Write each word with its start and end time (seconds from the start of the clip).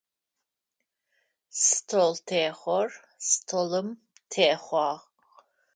Столтехъор 1.65 2.87
столым 3.29 3.87
техъуагъ. 4.31 4.97